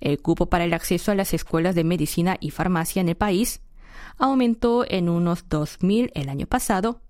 El 0.00 0.20
cupo 0.20 0.46
para 0.46 0.64
el 0.64 0.74
acceso 0.74 1.12
a 1.12 1.14
las 1.14 1.32
escuelas 1.32 1.74
de 1.74 1.84
medicina 1.84 2.36
y 2.40 2.50
farmacia 2.50 3.00
en 3.00 3.08
el 3.08 3.16
país 3.16 3.60
aumentó 4.18 4.84
en 4.88 5.08
unos 5.08 5.48
2.000 5.48 6.10
el 6.14 6.28
año 6.28 6.46
pasado, 6.46 7.00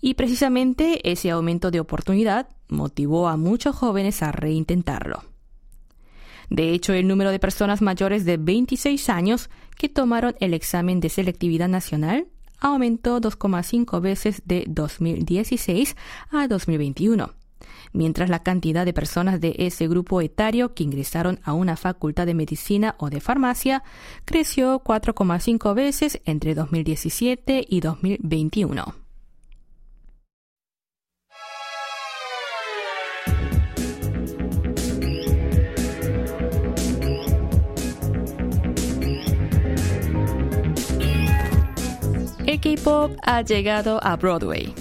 y 0.00 0.14
precisamente 0.14 1.10
ese 1.10 1.30
aumento 1.30 1.70
de 1.70 1.80
oportunidad 1.80 2.48
motivó 2.68 3.28
a 3.28 3.36
muchos 3.36 3.76
jóvenes 3.76 4.22
a 4.22 4.32
reintentarlo. 4.32 5.29
De 6.50 6.72
hecho, 6.74 6.92
el 6.92 7.06
número 7.06 7.30
de 7.30 7.38
personas 7.38 7.80
mayores 7.80 8.24
de 8.24 8.36
26 8.36 9.08
años 9.08 9.48
que 9.78 9.88
tomaron 9.88 10.34
el 10.40 10.52
examen 10.52 11.00
de 11.00 11.08
selectividad 11.08 11.68
nacional 11.68 12.26
aumentó 12.58 13.20
2,5 13.20 14.00
veces 14.00 14.42
de 14.44 14.64
2016 14.68 15.96
a 16.30 16.48
2021, 16.48 17.32
mientras 17.92 18.28
la 18.28 18.42
cantidad 18.42 18.84
de 18.84 18.92
personas 18.92 19.40
de 19.40 19.54
ese 19.58 19.88
grupo 19.88 20.20
etario 20.20 20.74
que 20.74 20.82
ingresaron 20.82 21.40
a 21.44 21.52
una 21.52 21.76
facultad 21.76 22.26
de 22.26 22.34
medicina 22.34 22.96
o 22.98 23.10
de 23.10 23.20
farmacia 23.20 23.82
creció 24.24 24.82
4,5 24.82 25.74
veces 25.74 26.20
entre 26.24 26.54
2017 26.54 27.64
y 27.66 27.80
2021. 27.80 28.99
K-Pop 42.62 43.16
ha 43.22 43.40
llegado 43.40 43.98
a 44.02 44.16
Broadway. 44.16 44.74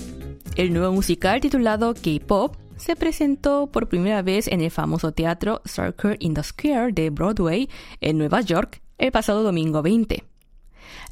El 0.58 0.74
nuevo 0.74 0.92
musical 0.92 1.40
titulado 1.40 1.94
K-Pop 1.94 2.58
se 2.76 2.98
presentó 2.98 3.68
por 3.68 3.88
primera 3.88 4.22
vez 4.22 4.50
en 4.50 4.60
el 4.60 4.70
famoso 4.70 5.14
teatro 5.14 5.62
Circle 5.66 6.18
in 6.20 6.34
the 6.34 6.44
Square 6.44 6.92
de 6.92 7.10
Broadway 7.10 7.70
en 8.02 8.18
Nueva 8.18 8.42
York 8.42 8.82
el 8.98 9.14
pasado 9.14 9.44
domingo 9.44 9.82
20. 9.82 10.26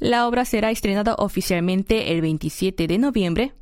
La 0.01 0.27
obra 0.27 0.43
será 0.43 0.69
estrenada 0.69 1.15
oficialmente 1.15 2.11
el 2.11 2.19
27 2.19 2.85
de 2.85 2.97
noviembre, 2.97 3.53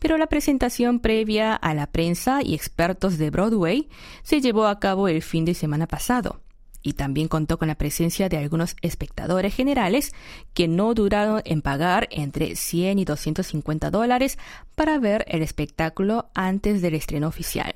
pero 0.00 0.18
la 0.18 0.26
presentación 0.26 0.98
previa 0.98 1.54
a 1.54 1.74
la 1.74 1.86
prensa 1.86 2.42
y 2.42 2.54
expertos 2.54 3.18
de 3.18 3.30
Broadway 3.30 3.88
se 4.24 4.40
llevó 4.40 4.66
a 4.66 4.80
cabo 4.80 5.06
el 5.06 5.22
fin 5.22 5.44
de 5.44 5.54
semana 5.54 5.86
pasado 5.86 6.40
y 6.82 6.94
también 6.94 7.28
contó 7.28 7.58
con 7.58 7.68
la 7.68 7.74
presencia 7.74 8.28
de 8.28 8.38
algunos 8.38 8.76
espectadores 8.82 9.54
generales 9.54 10.12
que 10.54 10.68
no 10.68 10.94
duraron 10.94 11.42
en 11.44 11.62
pagar 11.62 12.08
entre 12.10 12.56
100 12.56 12.98
y 12.98 13.04
250 13.04 13.90
dólares 13.90 14.38
para 14.74 14.98
ver 14.98 15.24
el 15.28 15.42
espectáculo 15.42 16.30
antes 16.34 16.80
del 16.82 16.94
estreno 16.94 17.28
oficial. 17.28 17.74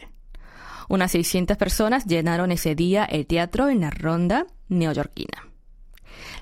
Unas 0.89 1.13
600 1.13 1.57
personas 1.57 2.07
llenaron 2.07 2.53
ese 2.53 2.75
día 2.75 3.05
el 3.05 3.27
teatro 3.27 3.69
en 3.69 3.81
la 3.81 3.91
ronda 3.91 4.47
neoyorquina. 4.69 5.49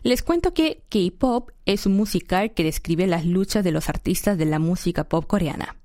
Les 0.03 0.23
cuento 0.23 0.55
que 0.55 0.83
K-Pop 0.89 1.51
es 1.67 1.87
un 1.87 1.97
musical 1.97 2.53
que 2.53 2.65
describe 2.65 3.07
las 3.07 3.27
luchas 3.27 3.65
de 3.65 3.73
los 3.73 3.89
artistas 3.89 4.39
de 4.39 4.47
la 4.47 4.59
música 4.59 5.05
pop 5.05 5.27
coreana. 5.27 5.77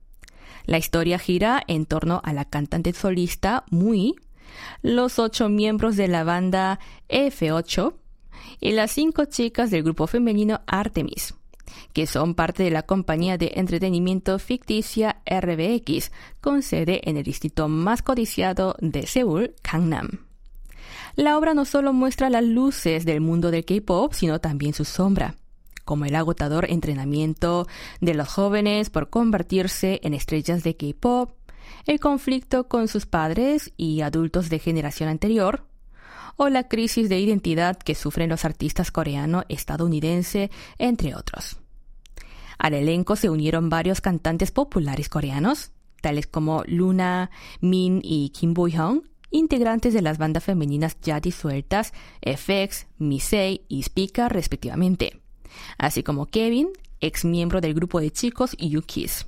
La 0.65 0.77
historia 0.77 1.19
gira 1.19 1.61
en 1.67 1.85
torno 1.85 2.21
a 2.23 2.33
la 2.33 2.45
cantante 2.45 2.93
solista 2.93 3.65
Mui, 3.69 4.15
los 4.81 5.19
ocho 5.19 5.49
miembros 5.49 5.95
de 5.95 6.07
la 6.07 6.23
banda 6.23 6.79
F8 7.09 7.93
y 8.59 8.71
las 8.71 8.91
cinco 8.91 9.25
chicas 9.25 9.71
del 9.71 9.83
grupo 9.83 10.07
femenino 10.07 10.61
Artemis, 10.67 11.35
que 11.93 12.07
son 12.07 12.35
parte 12.35 12.63
de 12.63 12.71
la 12.71 12.83
compañía 12.83 13.37
de 13.37 13.53
entretenimiento 13.55 14.37
ficticia 14.39 15.21
RBX, 15.25 16.11
con 16.41 16.61
sede 16.61 17.01
en 17.09 17.17
el 17.17 17.23
distrito 17.23 17.67
más 17.67 18.01
codiciado 18.01 18.75
de 18.79 19.07
Seúl, 19.07 19.55
Gangnam. 19.63 20.25
La 21.15 21.37
obra 21.37 21.53
no 21.53 21.63
solo 21.63 21.93
muestra 21.93 22.29
las 22.29 22.43
luces 22.43 23.05
del 23.05 23.21
mundo 23.21 23.49
del 23.49 23.63
K-pop, 23.63 24.13
sino 24.13 24.39
también 24.39 24.73
su 24.73 24.83
sombra, 24.83 25.35
como 25.85 26.05
el 26.05 26.15
agotador 26.15 26.69
entrenamiento 26.69 27.67
de 28.01 28.15
los 28.15 28.27
jóvenes 28.27 28.89
por 28.89 29.09
convertirse 29.09 30.01
en 30.03 30.13
estrellas 30.13 30.63
de 30.63 30.75
K-pop, 30.75 31.31
el 31.85 31.99
conflicto 31.99 32.67
con 32.67 32.87
sus 32.87 33.05
padres 33.05 33.73
y 33.77 34.01
adultos 34.01 34.49
de 34.49 34.59
generación 34.59 35.09
anterior, 35.09 35.65
o 36.37 36.49
la 36.49 36.67
crisis 36.67 37.09
de 37.09 37.19
identidad 37.19 37.77
que 37.77 37.95
sufren 37.95 38.29
los 38.29 38.45
artistas 38.45 38.91
coreano-estadounidense, 38.91 40.51
entre 40.77 41.15
otros. 41.15 41.57
Al 42.57 42.73
elenco 42.73 43.15
se 43.15 43.29
unieron 43.29 43.69
varios 43.69 44.01
cantantes 44.01 44.51
populares 44.51 45.09
coreanos, 45.09 45.71
tales 46.01 46.27
como 46.27 46.63
Luna, 46.65 47.31
Min 47.61 48.01
y 48.03 48.29
Kim 48.29 48.53
Bo-hyung, 48.53 49.03
integrantes 49.31 49.93
de 49.93 50.01
las 50.01 50.17
bandas 50.17 50.43
femeninas 50.43 50.97
ya 51.01 51.19
disueltas 51.19 51.93
FX, 52.21 52.87
Misei 52.97 53.65
y 53.67 53.83
Spica 53.83 54.29
respectivamente, 54.29 55.21
así 55.77 56.03
como 56.03 56.27
Kevin, 56.27 56.69
ex 57.01 57.25
miembro 57.25 57.61
del 57.61 57.73
grupo 57.73 57.99
de 57.99 58.11
chicos 58.11 58.55
Yukis. 58.57 59.27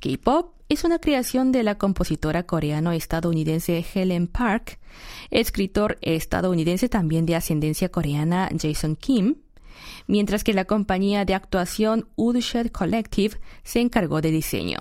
K-pop 0.00 0.54
es 0.72 0.84
una 0.84 0.98
creación 0.98 1.52
de 1.52 1.64
la 1.64 1.76
compositora 1.76 2.44
coreano-estadounidense 2.44 3.84
Helen 3.92 4.26
Park, 4.26 4.78
escritor 5.30 5.98
estadounidense 6.00 6.88
también 6.88 7.26
de 7.26 7.36
ascendencia 7.36 7.90
coreana 7.90 8.48
Jason 8.58 8.96
Kim, 8.96 9.34
mientras 10.06 10.42
que 10.42 10.54
la 10.54 10.64
compañía 10.64 11.26
de 11.26 11.34
actuación 11.34 12.08
Woodshed 12.16 12.68
Collective 12.68 13.38
se 13.64 13.80
encargó 13.80 14.22
de 14.22 14.30
diseño. 14.30 14.78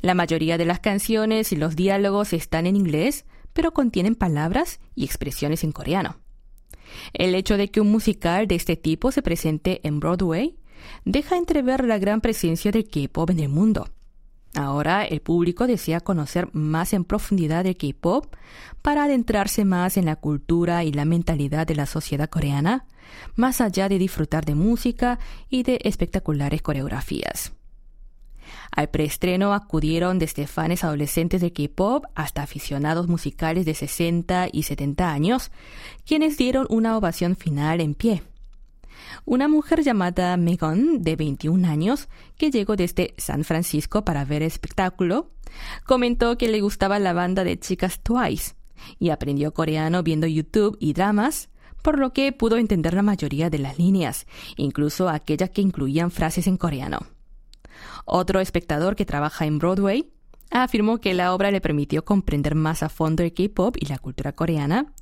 La 0.00 0.14
mayoría 0.14 0.56
de 0.56 0.64
las 0.64 0.80
canciones 0.80 1.52
y 1.52 1.56
los 1.56 1.76
diálogos 1.76 2.32
están 2.32 2.64
en 2.64 2.74
inglés, 2.74 3.26
pero 3.52 3.72
contienen 3.72 4.14
palabras 4.14 4.80
y 4.94 5.04
expresiones 5.04 5.64
en 5.64 5.72
coreano. 5.72 6.16
El 7.12 7.34
hecho 7.34 7.58
de 7.58 7.68
que 7.68 7.82
un 7.82 7.90
musical 7.90 8.48
de 8.48 8.54
este 8.54 8.76
tipo 8.76 9.12
se 9.12 9.20
presente 9.20 9.86
en 9.86 10.00
Broadway 10.00 10.56
deja 11.04 11.36
entrever 11.36 11.84
la 11.84 11.98
gran 11.98 12.22
presencia 12.22 12.70
del 12.70 12.88
K-pop 12.88 13.28
en 13.28 13.40
el 13.40 13.50
mundo. 13.50 13.90
Ahora 14.54 15.04
el 15.04 15.20
público 15.20 15.66
desea 15.66 16.00
conocer 16.00 16.48
más 16.52 16.92
en 16.92 17.04
profundidad 17.04 17.66
el 17.66 17.76
K-pop 17.76 18.34
para 18.82 19.04
adentrarse 19.04 19.64
más 19.64 19.96
en 19.96 20.06
la 20.06 20.16
cultura 20.16 20.84
y 20.84 20.92
la 20.92 21.04
mentalidad 21.04 21.66
de 21.66 21.74
la 21.74 21.86
sociedad 21.86 22.28
coreana, 22.28 22.86
más 23.36 23.60
allá 23.60 23.88
de 23.88 23.98
disfrutar 23.98 24.44
de 24.44 24.54
música 24.54 25.18
y 25.48 25.62
de 25.62 25.80
espectaculares 25.84 26.62
coreografías. 26.62 27.52
Al 28.70 28.88
preestreno 28.88 29.52
acudieron 29.52 30.18
desde 30.18 30.46
fans 30.46 30.84
adolescentes 30.84 31.40
de 31.40 31.52
K-pop 31.52 32.04
hasta 32.14 32.42
aficionados 32.42 33.08
musicales 33.08 33.64
de 33.66 33.74
60 33.74 34.48
y 34.52 34.62
70 34.62 35.10
años, 35.10 35.50
quienes 36.06 36.36
dieron 36.36 36.66
una 36.70 36.96
ovación 36.96 37.36
final 37.36 37.80
en 37.80 37.94
pie. 37.94 38.22
Una 39.24 39.48
mujer 39.48 39.82
llamada 39.82 40.36
Megan, 40.36 41.02
de 41.02 41.16
21 41.16 41.68
años, 41.68 42.08
que 42.36 42.50
llegó 42.50 42.76
desde 42.76 43.14
San 43.18 43.44
Francisco 43.44 44.04
para 44.04 44.24
ver 44.24 44.42
espectáculo, 44.42 45.30
comentó 45.84 46.36
que 46.38 46.48
le 46.48 46.60
gustaba 46.60 46.98
la 46.98 47.12
banda 47.12 47.44
de 47.44 47.58
chicas 47.58 48.00
Twice 48.00 48.54
y 48.98 49.10
aprendió 49.10 49.52
coreano 49.52 50.02
viendo 50.02 50.26
YouTube 50.26 50.76
y 50.80 50.92
dramas, 50.92 51.48
por 51.82 51.98
lo 51.98 52.12
que 52.12 52.32
pudo 52.32 52.56
entender 52.56 52.94
la 52.94 53.02
mayoría 53.02 53.50
de 53.50 53.58
las 53.58 53.78
líneas, 53.78 54.26
incluso 54.56 55.08
aquellas 55.08 55.50
que 55.50 55.62
incluían 55.62 56.10
frases 56.10 56.46
en 56.46 56.56
coreano. 56.56 57.00
Otro 58.04 58.40
espectador 58.40 58.96
que 58.96 59.04
trabaja 59.06 59.46
en 59.46 59.58
Broadway 59.58 60.10
afirmó 60.50 60.98
que 60.98 61.14
la 61.14 61.34
obra 61.34 61.50
le 61.50 61.60
permitió 61.60 62.04
comprender 62.04 62.54
más 62.54 62.82
a 62.82 62.88
fondo 62.88 63.22
el 63.22 63.32
K-pop 63.32 63.76
y 63.78 63.86
la 63.86 63.98
cultura 63.98 64.32
coreana, 64.32 64.92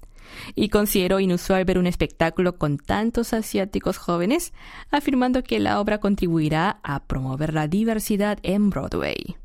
y 0.54 0.68
considero 0.68 1.20
inusual 1.20 1.64
ver 1.64 1.78
un 1.78 1.86
espectáculo 1.86 2.56
con 2.58 2.78
tantos 2.78 3.32
asiáticos 3.32 3.98
jóvenes, 3.98 4.52
afirmando 4.90 5.42
que 5.42 5.58
la 5.58 5.80
obra 5.80 5.98
contribuirá 5.98 6.80
a 6.82 7.04
promover 7.04 7.54
la 7.54 7.68
diversidad 7.68 8.38
en 8.42 8.70
Broadway. 8.70 9.36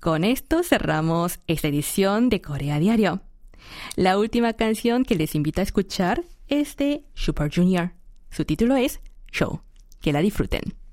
Con 0.00 0.24
esto 0.24 0.62
cerramos 0.62 1.40
esta 1.46 1.68
edición 1.68 2.28
de 2.28 2.42
Corea 2.42 2.78
Diario. 2.78 3.22
La 3.96 4.18
última 4.18 4.52
canción 4.52 5.04
que 5.04 5.14
les 5.14 5.34
invito 5.34 5.60
a 5.60 5.64
escuchar 5.64 6.24
es 6.48 6.76
de 6.76 7.04
Super 7.14 7.50
Junior. 7.54 7.92
Su 8.30 8.44
título 8.44 8.76
es 8.76 9.00
Show. 9.32 9.62
Que 10.00 10.12
la 10.12 10.20
disfruten. 10.20 10.83